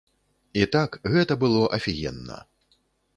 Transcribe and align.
І 0.61 0.67
так, 0.75 0.95
гэта 1.15 1.37
было 1.43 1.61
афігенна. 1.77 2.39